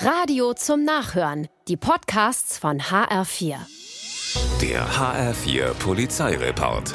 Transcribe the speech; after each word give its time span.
Radio 0.00 0.54
zum 0.54 0.84
Nachhören. 0.84 1.48
Die 1.68 1.76
Podcasts 1.76 2.58
von 2.58 2.80
HR4. 2.80 3.56
Der 4.60 4.86
HR4 4.88 5.72
Polizeireport. 5.74 6.92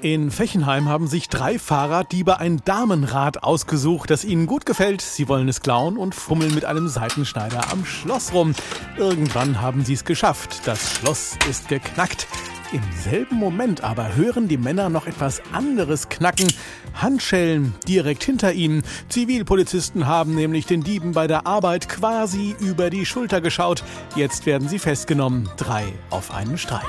In 0.00 0.30
Fechenheim 0.30 0.88
haben 0.88 1.08
sich 1.08 1.28
drei 1.28 1.58
Fahrraddiebe 1.58 2.38
ein 2.38 2.62
Damenrad 2.64 3.42
ausgesucht, 3.42 4.10
das 4.10 4.24
ihnen 4.24 4.46
gut 4.46 4.64
gefällt. 4.64 5.00
Sie 5.02 5.28
wollen 5.28 5.48
es 5.48 5.60
klauen 5.60 5.96
und 5.96 6.14
fummeln 6.14 6.54
mit 6.54 6.64
einem 6.64 6.88
Seitenschneider 6.88 7.72
am 7.72 7.84
Schloss 7.84 8.32
rum. 8.32 8.54
Irgendwann 8.96 9.60
haben 9.60 9.84
sie 9.84 9.94
es 9.94 10.04
geschafft. 10.04 10.66
Das 10.66 10.92
Schloss 10.92 11.36
ist 11.48 11.68
geknackt. 11.68 12.28
Im 12.74 12.82
selben 12.92 13.36
Moment 13.36 13.84
aber 13.84 14.16
hören 14.16 14.48
die 14.48 14.56
Männer 14.56 14.88
noch 14.88 15.06
etwas 15.06 15.40
anderes 15.52 16.08
knacken. 16.08 16.52
Handschellen 16.92 17.72
direkt 17.86 18.24
hinter 18.24 18.52
ihnen. 18.52 18.82
Zivilpolizisten 19.08 20.08
haben 20.08 20.34
nämlich 20.34 20.66
den 20.66 20.82
Dieben 20.82 21.12
bei 21.12 21.28
der 21.28 21.46
Arbeit 21.46 21.88
quasi 21.88 22.56
über 22.58 22.90
die 22.90 23.06
Schulter 23.06 23.40
geschaut. 23.40 23.84
Jetzt 24.16 24.44
werden 24.44 24.68
sie 24.68 24.80
festgenommen. 24.80 25.48
Drei 25.56 25.84
auf 26.10 26.34
einen 26.34 26.58
Streich. 26.58 26.82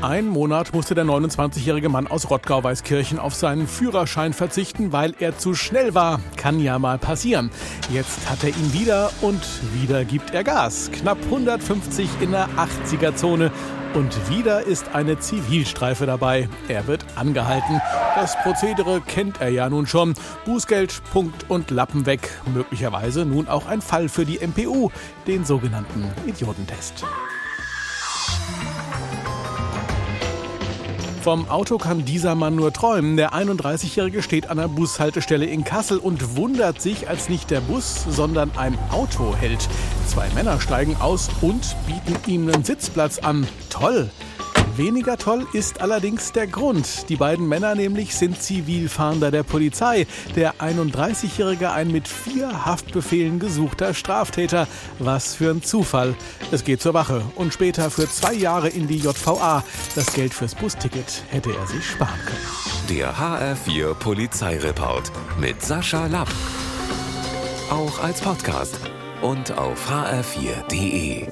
Ein 0.00 0.28
Monat 0.28 0.72
musste 0.72 0.94
der 0.94 1.04
29-jährige 1.04 1.88
Mann 1.88 2.06
aus 2.06 2.30
Rottgau-Weißkirchen 2.30 3.18
auf 3.18 3.34
seinen 3.34 3.66
Führerschein 3.66 4.32
verzichten, 4.32 4.92
weil 4.92 5.12
er 5.18 5.36
zu 5.36 5.54
schnell 5.54 5.92
war. 5.92 6.20
Kann 6.36 6.60
ja 6.60 6.78
mal 6.78 6.98
passieren. 6.98 7.50
Jetzt 7.90 8.30
hat 8.30 8.44
er 8.44 8.50
ihn 8.50 8.72
wieder 8.72 9.10
und 9.22 9.42
wieder 9.74 10.04
gibt 10.04 10.32
er 10.32 10.44
Gas. 10.44 10.88
Knapp 10.92 11.18
150 11.24 12.08
in 12.20 12.30
der 12.30 12.48
80er-Zone. 12.50 13.50
Und 13.94 14.30
wieder 14.30 14.62
ist 14.62 14.94
eine 14.94 15.18
Zivilstreife 15.18 16.06
dabei. 16.06 16.48
Er 16.68 16.86
wird 16.86 17.04
angehalten. 17.16 17.80
Das 18.14 18.40
Prozedere 18.44 19.00
kennt 19.00 19.40
er 19.40 19.48
ja 19.48 19.68
nun 19.68 19.88
schon. 19.88 20.14
Bußgeld, 20.44 21.02
Punkt 21.12 21.50
und 21.50 21.72
Lappen 21.72 22.06
weg. 22.06 22.30
Möglicherweise 22.54 23.24
nun 23.24 23.48
auch 23.48 23.66
ein 23.66 23.82
Fall 23.82 24.08
für 24.08 24.24
die 24.24 24.38
MPU, 24.46 24.90
den 25.26 25.44
sogenannten 25.44 26.04
Idiotentest. 26.24 27.04
Vom 31.28 31.50
Auto 31.50 31.76
kann 31.76 32.06
dieser 32.06 32.34
Mann 32.34 32.54
nur 32.54 32.72
träumen. 32.72 33.18
Der 33.18 33.34
31-Jährige 33.34 34.22
steht 34.22 34.48
an 34.48 34.56
der 34.56 34.66
Bushaltestelle 34.66 35.44
in 35.44 35.62
Kassel 35.62 35.98
und 35.98 36.38
wundert 36.38 36.80
sich, 36.80 37.06
als 37.10 37.28
nicht 37.28 37.50
der 37.50 37.60
Bus, 37.60 38.06
sondern 38.08 38.50
ein 38.56 38.78
Auto 38.90 39.36
hält. 39.36 39.68
Zwei 40.06 40.26
Männer 40.30 40.58
steigen 40.58 40.96
aus 40.96 41.28
und 41.42 41.76
bieten 41.86 42.30
ihm 42.30 42.48
einen 42.48 42.64
Sitzplatz 42.64 43.18
an. 43.18 43.46
Toll! 43.68 44.08
Weniger 44.78 45.18
toll 45.18 45.44
ist 45.52 45.80
allerdings 45.80 46.30
der 46.30 46.46
Grund. 46.46 47.08
Die 47.08 47.16
beiden 47.16 47.48
Männer 47.48 47.74
nämlich 47.74 48.14
sind 48.14 48.40
Zivilfahnder 48.40 49.32
der 49.32 49.42
Polizei. 49.42 50.06
Der 50.36 50.54
31-Jährige 50.60 51.72
ein 51.72 51.88
mit 51.90 52.06
vier 52.06 52.64
Haftbefehlen 52.64 53.40
gesuchter 53.40 53.92
Straftäter. 53.92 54.68
Was 55.00 55.34
für 55.34 55.50
ein 55.50 55.64
Zufall. 55.64 56.14
Es 56.52 56.62
geht 56.62 56.80
zur 56.80 56.94
Wache 56.94 57.22
und 57.34 57.52
später 57.52 57.90
für 57.90 58.08
zwei 58.08 58.32
Jahre 58.34 58.68
in 58.68 58.86
die 58.86 58.98
JVA. 58.98 59.64
Das 59.96 60.12
Geld 60.12 60.32
fürs 60.32 60.54
Busticket 60.54 61.24
hätte 61.28 61.50
er 61.50 61.66
sich 61.66 61.84
sparen 61.84 62.20
können. 62.24 62.96
Der 62.96 63.16
HR4 63.16 63.94
Polizeireport 63.94 65.10
mit 65.40 65.60
Sascha 65.60 66.06
Lapp. 66.06 66.30
Auch 67.70 67.98
als 68.00 68.20
Podcast 68.20 68.78
und 69.22 69.58
auf 69.58 69.90
hr4.de. 69.90 71.26